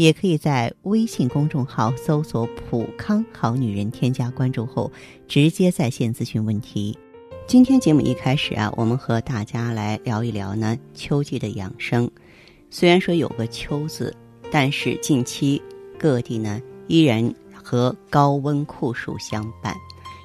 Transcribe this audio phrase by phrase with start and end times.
[0.00, 4.90] 也可以在微信公众号搜索“普康好女人”，添加关注后
[5.28, 6.98] 直接在线咨询问题。
[7.46, 12.10] 今天节目一开始啊，我们和大家来聊一聊呢秋季的养生。
[12.70, 14.16] 虽然说有个“秋”字。
[14.52, 15.62] 但是近期
[15.96, 19.76] 各地呢依然和高温酷暑相伴，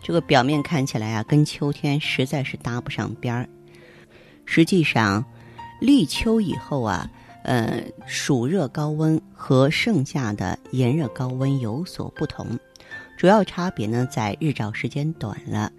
[0.00, 3.48] 这个表面看起来啊跟秋天实在是搭不上边儿。
[4.44, 5.24] 实际上，
[5.80, 7.10] 立秋以后啊，
[7.42, 12.46] 呃，暑热高温和盛夏的炎热高温有所不同，
[13.16, 15.70] 主要差别呢在日照时间短了，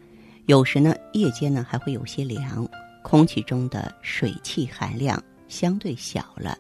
[0.46, 2.68] 有时呢夜间呢还会有些凉，
[3.02, 6.58] 空气中的水汽含量相对小了。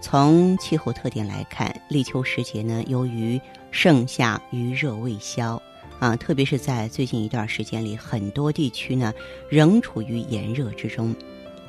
[0.00, 5.60] 从气候特点来看，立秋时节呢，由于盛夏余热未消，
[5.98, 9.12] 啊，特别是在最近一段时间里，很多地区呢
[9.48, 11.14] 仍处于炎热之中，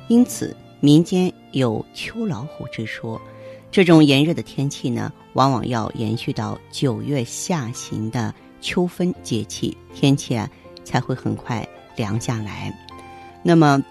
[0.08, 3.20] 因此民间有“秋老虎”之说。
[3.70, 10.48] 这种炎热的天气呢，往往要延续到九月下旬的秋分节气，天气啊
[10.84, 12.72] 才会很快凉下来。
[13.42, 13.82] 那么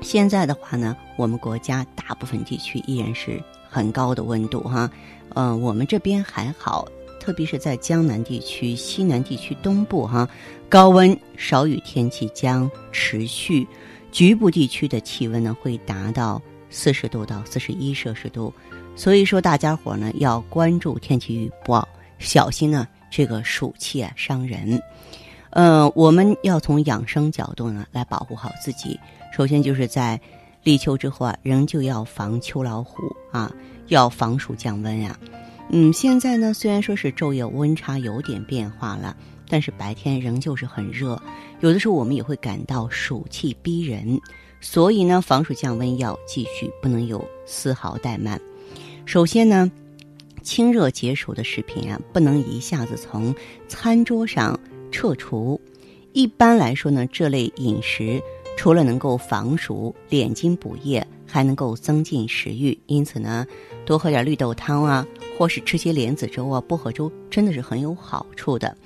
[0.00, 3.40] 现在的话呢，我们国家大部分地区依然是。
[3.72, 4.90] 很高的温度哈，
[5.34, 6.88] 嗯，我们这边还好，
[7.20, 10.28] 特别是在江南地区、西南地区东部哈，
[10.68, 13.64] 高温少雨天气将持续，
[14.10, 18.52] 局部地区的气温呢会达到四十度到四十一摄氏度，
[18.96, 21.86] 所以说大家伙呢要关注天气预报，
[22.18, 24.80] 小心呢这个暑气啊伤人。
[25.50, 28.98] 嗯，我们要从养生角度呢来保护好自己，
[29.32, 30.18] 首先就是在。
[30.62, 33.50] 立秋之后啊，仍旧要防秋老虎啊，
[33.86, 35.18] 要防暑降温呀。
[35.70, 39.16] 嗯，现在呢，虽然说是昼夜温差有点变化了，
[39.48, 41.18] 但是白天仍旧是很热，
[41.60, 44.20] 有的时候我们也会感到暑气逼人。
[44.60, 48.40] 所以呢，防暑降温要继续，不能有丝毫怠慢。
[49.06, 49.70] 首先呢，
[50.42, 53.34] 清热解暑的食品啊，不能一下子从
[53.68, 54.58] 餐桌上
[54.92, 55.60] 撤除。
[56.12, 58.22] 一般来说呢，这类饮食。
[58.56, 62.78] 除了能够防暑、敛精补液，还能够增进食欲。
[62.86, 63.46] 因此呢，
[63.86, 65.06] 多喝点绿豆汤啊，
[65.38, 68.76] 或是吃些莲子粥啊、薄荷粥，真的是很有好处的。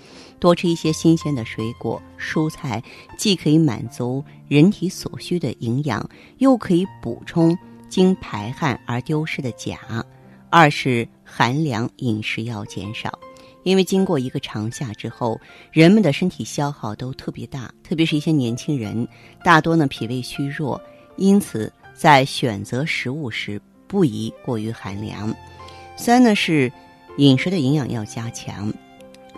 [0.45, 2.83] 多吃一些新鲜的水果、蔬菜，
[3.17, 6.07] 既可以满足人体所需的营养，
[6.37, 7.57] 又可以补充
[7.89, 10.05] 经排汗而丢失的钾。
[10.51, 13.19] 二是寒凉饮食要减少。
[13.63, 15.41] 因为经过一个长夏之后，
[15.73, 19.09] 人们的身体消耗都特别大，特别是一些年轻人，
[19.43, 20.79] 大多呢脾胃虚弱，
[21.17, 25.35] 因此在选择食物时不宜过于寒凉。
[25.97, 26.71] 三呢是
[27.17, 28.71] 饮食的营养要加强，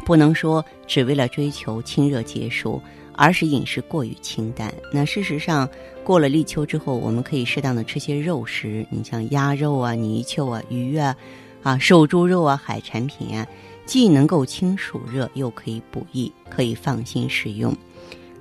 [0.05, 2.81] 不能说只为了追求清热解暑，
[3.15, 4.73] 而是饮食过于清淡。
[4.93, 5.69] 那事实上，
[6.05, 11.17] 过了立秋之后，我们可以适当的吃些肉食，你像鸭肉啊、泥鳅啊、鱼啊、
[11.63, 13.47] 啊瘦猪肉啊、海产品啊。
[13.87, 17.73] 既能够清暑热，又可以补益，可以放心食用。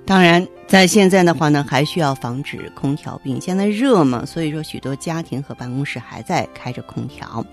[0.04, 3.40] 当然，在现在的话呢，还需要防止空调病。
[3.40, 7.46] 现在热嘛，所以说许多家庭和办公室还在开着空调。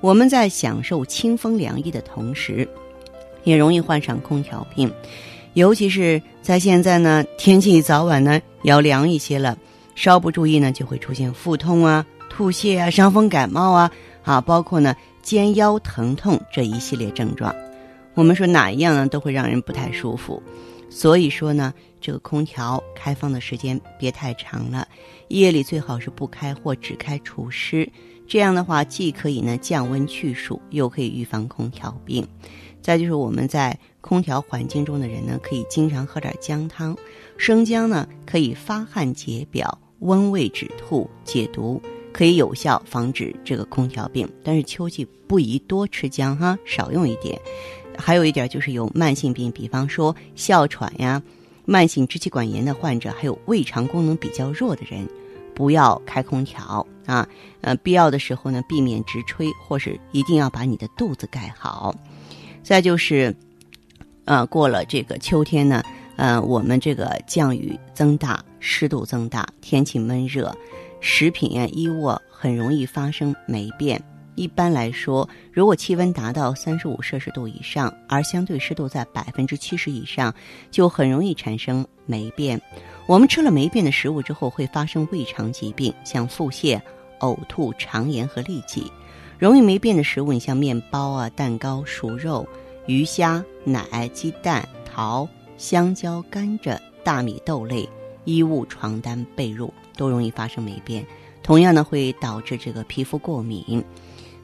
[0.00, 2.68] 我们在享受清风凉意的同时，
[3.44, 4.92] 也容易患上空调病。
[5.54, 9.56] 尤其是在现在呢，天气早晚呢要凉一些了，
[9.94, 13.90] 稍不注意呢，就会出现腹痛啊、吐泻啊、伤风感冒啊，
[14.22, 14.94] 啊，包括呢。
[15.22, 17.54] 肩腰疼痛这一系列症状，
[18.14, 20.42] 我们说哪一样呢都会让人不太舒服，
[20.90, 24.84] 所以说呢，这个空调开放的时间别太长了，
[25.28, 27.88] 夜里最好是不开或只开除湿，
[28.26, 32.26] 这样的话既可以呢降温去暑，又可以预防空调病。
[32.82, 36.94] 再就是我们在空调环境中的人呢，可以经常喝点姜汤，
[37.38, 41.80] 生姜呢可以发汗解表、温胃止吐、解毒。
[42.12, 47.40] 可以有效防止这个空调病，但是秋季不宜多吃姜哈，少用一点。
[47.96, 51.22] 还有一点就是有慢性病，比方说哮喘呀、
[51.64, 55.08] 慢性支气管炎的患者，还有胃肠功能比较弱的人，
[55.54, 57.26] 不要开空调啊。
[57.62, 61.94] 呃，必要的时候呢，避免直吹，或是一定要把你的肚子盖好。
[62.62, 63.34] 再就是，
[64.24, 65.82] 呃，过了这个秋天呢，
[66.16, 70.54] 呃，我们这个降雨增大，湿度增大，天气闷热。
[71.00, 74.00] 食品啊，衣物很容易发生霉变，
[74.36, 80.32] 一般来说，如果气温达到三十五摄氏度以上，而相对湿度在百分之七十以上，
[80.70, 82.62] 就很容易产生霉变。
[83.08, 86.80] 我们吃了霉变的食物之后，会发生胃肠疾病，像腹泻、
[87.18, 88.84] 呕吐、肠炎和痢疾。
[89.42, 92.46] 容易霉变的食物，你像面包啊、蛋糕、熟肉、
[92.86, 95.28] 鱼虾、奶、鸡蛋、桃、
[95.58, 97.88] 香蕉、甘蔗、大米、豆类、
[98.24, 101.04] 衣物、床单、被褥都容易发生霉变。
[101.42, 103.84] 同样呢，会导致这个皮肤过敏。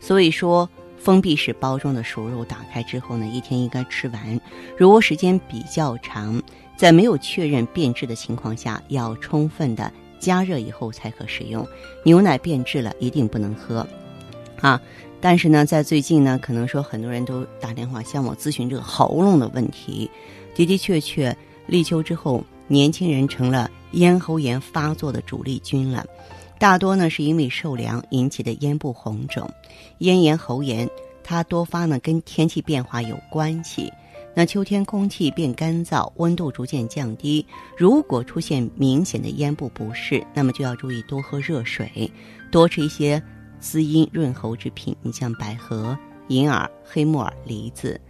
[0.00, 4.40] 所以说，封闭式包装的熟肉打开之后呢，一天应该吃完。
[4.76, 6.42] 如果时间比较长，
[6.76, 11.64] 在没有确认变质的情况下，要充分的加热以后才可食用。
[12.04, 13.86] 牛奶变质了，一定不能喝，
[14.60, 14.80] 啊！
[15.20, 20.10] 但是呢，在最近呢，可能说很多人都打电话向我咨询这个喉咙的问题。
[20.54, 26.04] 的的确确，立秋之后，年轻人成了咽喉炎发作的主力军了。
[26.58, 29.48] 大多呢是因为受凉引起的咽部红肿，
[29.98, 30.88] 咽炎、喉炎，
[31.22, 33.92] 它多发呢跟天气变化有关系。
[34.34, 37.44] 那秋天空气变干燥，温度逐渐降低，
[37.76, 42.08] 如果出现明显的咽部不适，那么就要注意多喝热水，
[42.50, 43.20] 多吃一些
[43.60, 44.96] 滋阴润喉之品。
[45.02, 48.00] 你像百合、银耳、黑木耳、梨子。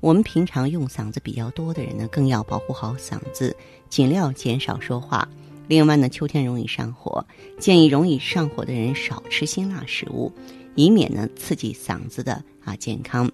[0.00, 3.56] 我们平常用嗓子比较多的人呢，更要保护好嗓子，
[3.88, 5.26] 尽量减少说话。
[5.68, 7.24] 另外呢，秋天容易上火，
[7.58, 10.30] 建议容易上火的人少吃辛辣食物，
[10.74, 13.28] 以免呢刺激嗓子的啊健康。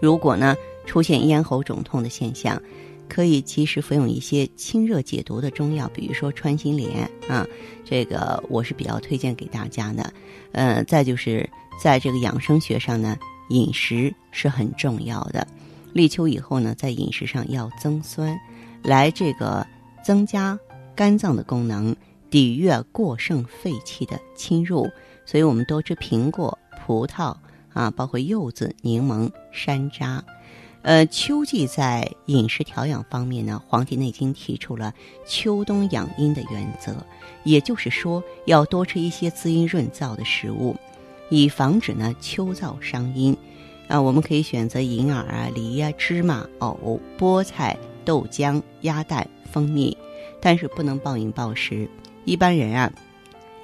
[0.00, 0.56] 如果呢
[0.86, 2.60] 出现咽喉肿痛的现象，
[3.12, 7.46] 可以及时服用一些清热解毒的中药，比如说穿心莲啊，
[7.84, 10.10] 这个我是比较推荐给大家的。
[10.52, 11.46] 呃，再就是
[11.78, 13.18] 在这个养生学上呢，
[13.50, 15.46] 饮食是很重要的。
[15.92, 18.34] 立秋以后呢，在饮食上要增酸，
[18.82, 19.66] 来这个
[20.02, 20.58] 增加。
[20.94, 21.94] 肝脏的功能，
[22.30, 24.88] 抵御过剩废气的侵入，
[25.26, 27.36] 所以我们多吃苹果、葡萄
[27.74, 30.22] 啊，包括柚子、柠檬、山楂。
[30.82, 34.92] 呃，秋季在饮食调养方面呢，《黄帝内经》提出了
[35.24, 36.94] 秋冬养阴的原则，
[37.44, 40.76] 也就是说，要多吃一些滋阴润燥的食物，
[41.30, 43.36] 以防止呢秋燥伤阴。
[43.88, 49.96] 啊，我们可以选择银耳啊、梨呀、芝麻、藕、菠菜、豆浆、鸭蛋、蜂蜜。
[50.40, 51.88] 但是不能暴饮暴食。
[52.24, 52.92] 一般人啊，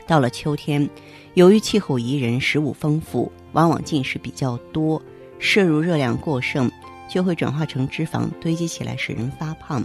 [0.07, 0.89] 到了秋天，
[1.35, 5.03] 由于气候宜人，食物丰富，往往进食比较多，
[5.41, 6.71] 摄入热量过剩，
[7.09, 9.85] 就会转化成脂肪堆积起来，使人发胖。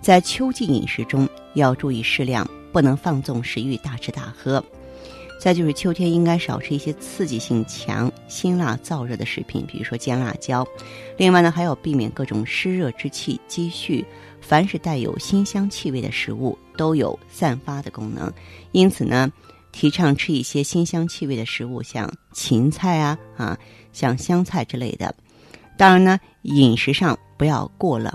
[0.00, 4.62] 在秋季饮食中要注意适量，不能放纵食欲，大吃大喝。
[5.40, 10.66] 再就是秋天应该少吃一些刺激性强、辛辣燥热的食品，比如说尖辣椒。
[11.18, 14.04] 另外呢，还要避免各种湿热之气积蓄。
[14.40, 18.30] 凡是带有辛香气味的食物都有散发的功能，
[18.72, 19.32] 因此呢，
[19.72, 23.58] 提倡吃一些辛香气味的食物，像芹菜啊啊，
[23.92, 25.14] 像香菜之类的。
[25.76, 28.12] 当然呢，饮食上不要过冷，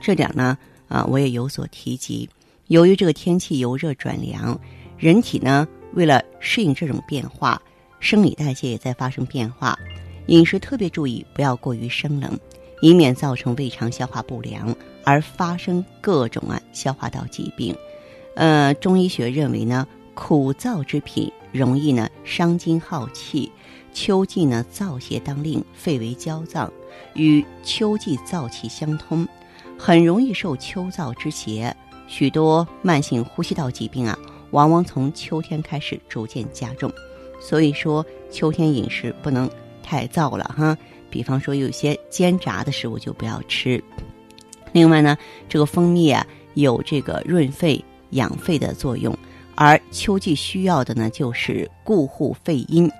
[0.00, 0.56] 这点呢
[0.88, 2.28] 啊，我也有所提及。
[2.68, 4.58] 由于这个天气由热转凉，
[4.96, 7.60] 人体呢为了适应这种变化，
[7.98, 9.78] 生理代谢也在发生变化，
[10.26, 12.38] 饮食特别注意不要过于生冷。
[12.82, 14.74] 以免造成胃肠消化不良
[15.04, 17.76] 而发生各种啊消化道疾病。
[18.34, 23.52] 呃，中医学认为呢，苦燥之品容易呢伤津耗气。
[23.92, 26.72] 秋季呢燥邪当令，肺为焦脏，
[27.14, 29.26] 与秋季燥气相通，
[29.78, 31.74] 很容易受秋燥之邪。
[32.06, 34.18] 许多慢性呼吸道疾病啊，
[34.50, 36.90] 往往从秋天开始逐渐加重。
[37.40, 39.48] 所以说，秋天饮食不能
[39.82, 40.76] 太燥了哈。
[41.08, 43.82] 比方说，有些煎炸的食物就不要吃。
[44.72, 45.16] 另外呢，
[45.48, 49.16] 这个蜂蜜啊，有这个润肺养肺的作用，
[49.54, 52.90] 而秋季需要的呢，就是固护肺阴。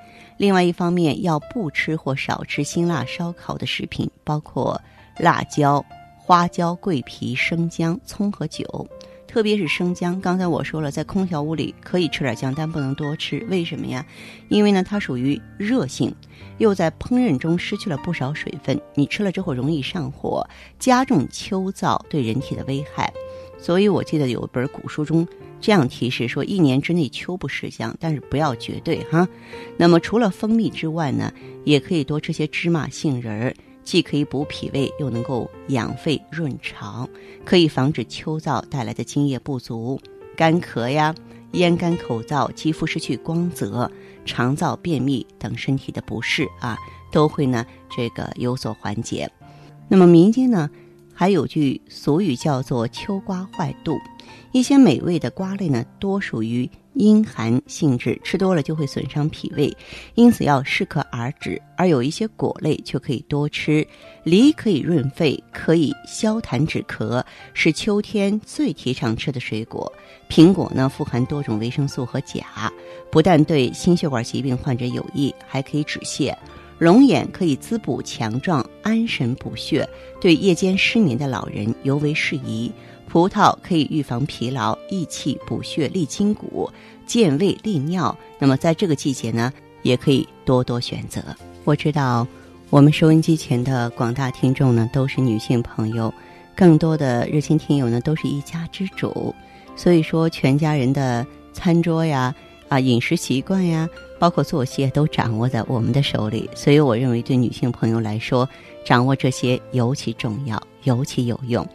[0.41, 4.81] 另外一方面，要不吃或少吃辛辣烧烤的食品，包括
[5.19, 5.85] 辣椒、
[6.17, 8.89] 花椒、桂皮、生姜、葱和酒。
[9.29, 13.47] 特别是生姜，刚才我说了，在空调屋里可以吃点姜，但不能多吃。
[13.51, 14.03] 为什么呀？
[14.49, 16.11] 因为呢，它属于热性，
[16.57, 23.13] 又在烹饪中失去了不少水分，你吃了之后容易上火，加重秋燥对人体的危害。
[23.61, 25.27] 所以我记得有一本古书中
[25.61, 29.29] 这样提示说：一年之内秋不食姜，但是不要绝对哈。
[29.77, 31.33] 那么除了蜂蜜之外呢，
[31.65, 33.55] 也可以多吃些芝麻、杏仁儿。
[33.83, 37.09] 既可以补脾胃，又能够养肺润肠，
[37.45, 39.99] 可以防止秋燥带来的津液不足、
[40.37, 41.13] 干咳呀、
[41.53, 43.91] 咽干口燥、肌肤失去光泽、
[44.25, 46.77] 肠燥便秘等身体的不适啊，
[47.11, 49.29] 都会呢这个有所缓解。
[49.89, 50.71] 那么民间呢
[51.21, 53.99] 还有句俗语叫做“秋瓜坏肚”，
[54.53, 59.71] 一些美味的瓜类呢多属于阴寒性质，吃多了就会损伤脾胃，
[60.15, 61.61] 因此要适可而止。
[61.77, 63.87] 而有一些果类却可以多吃，
[64.25, 67.23] 梨可以润肺，可以消痰止咳，
[67.53, 69.93] 是秋天最提倡吃的水果。
[70.31, 72.73] 苹果呢，富含多种维生素和钾，
[73.13, 76.35] 不但对心血管疾病患者有益，还可以止泻。
[76.79, 79.89] 龙眼可以滋补强壮、安神补血，
[80.21, 82.73] 对夜间失眠的老人尤为适宜。
[83.09, 86.69] 葡萄可以预防疲劳、益气补血、利筋骨、
[87.07, 88.17] 健胃利尿。
[88.39, 91.23] 那么在这个季节呢，也可以多多选择。
[91.65, 92.27] 我知道，
[92.69, 96.13] 我们收音机前的广大听众呢，都是女性朋友，
[96.57, 99.33] 更多的热心听友呢，都是一家之主，
[99.77, 102.35] 所以说全家人的餐桌呀、
[102.69, 103.89] 啊饮食习惯呀，
[104.21, 106.49] 包括作息都掌握在我们的手里。
[106.55, 108.49] 所以我认为，对女性朋友来说，
[108.85, 111.67] 掌握这些尤其重要，尤其有用。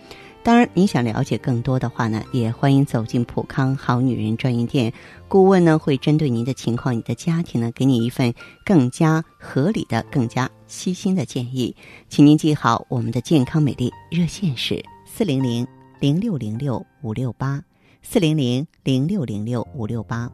[0.44, 4.94] 当然，您想了解更多的话呢，也欢迎走进普康好女人专营店，
[5.28, 8.32] 顾问呢会针对您的情况、你的家庭呢，给你一份
[8.64, 11.76] 更加合理的、更加悉心的建议。
[12.10, 15.66] 请您记好，我们的健康美丽热线是四零零
[16.00, 17.60] 零六零六五六八，
[18.04, 20.30] 四零零零六零六五六八。